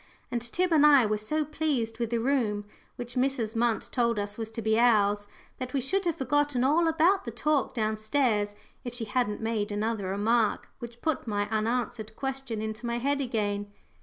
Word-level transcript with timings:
And 0.31 0.41
Tib 0.41 0.71
and 0.73 0.83
I 0.83 1.05
were 1.05 1.19
so 1.19 1.45
pleased 1.45 1.99
with 1.99 2.09
the 2.09 2.17
room 2.19 2.65
which 2.95 3.13
Mrs. 3.13 3.55
Munt 3.55 3.91
told 3.91 4.17
us 4.17 4.35
was 4.35 4.49
to 4.49 4.61
be 4.63 4.79
ours, 4.79 5.27
that 5.59 5.73
we 5.75 5.79
should 5.79 6.05
have 6.05 6.15
forgotten 6.15 6.63
all 6.63 6.87
about 6.87 7.23
the 7.23 7.29
talk 7.29 7.75
down 7.75 7.97
stairs 7.97 8.55
if 8.83 8.95
she 8.95 9.05
hadn't 9.05 9.41
made 9.41 9.71
another 9.71 10.07
remark, 10.07 10.69
which 10.79 11.01
put 11.01 11.27
my 11.27 11.47
unanswered 11.49 12.15
question 12.15 12.63
into 12.63 12.87
my 12.87 12.97
head 12.97 13.21
again. 13.21 13.71